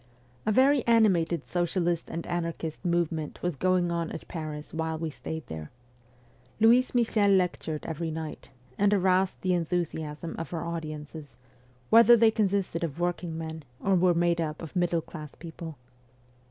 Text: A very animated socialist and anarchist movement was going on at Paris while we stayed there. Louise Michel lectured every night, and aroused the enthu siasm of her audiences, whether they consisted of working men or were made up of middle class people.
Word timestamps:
A 0.47 0.51
very 0.51 0.83
animated 0.87 1.45
socialist 1.47 2.09
and 2.09 2.25
anarchist 2.25 2.83
movement 2.83 3.43
was 3.43 3.55
going 3.55 3.91
on 3.91 4.11
at 4.11 4.27
Paris 4.27 4.73
while 4.73 4.97
we 4.97 5.11
stayed 5.11 5.45
there. 5.45 5.69
Louise 6.59 6.95
Michel 6.95 7.29
lectured 7.29 7.85
every 7.85 8.09
night, 8.09 8.49
and 8.79 8.95
aroused 8.95 9.39
the 9.41 9.51
enthu 9.51 9.85
siasm 9.85 10.35
of 10.37 10.49
her 10.49 10.65
audiences, 10.65 11.37
whether 11.91 12.17
they 12.17 12.31
consisted 12.31 12.83
of 12.83 12.99
working 12.99 13.37
men 13.37 13.61
or 13.79 13.93
were 13.93 14.15
made 14.15 14.41
up 14.41 14.63
of 14.63 14.75
middle 14.75 15.01
class 15.03 15.35
people. 15.35 15.77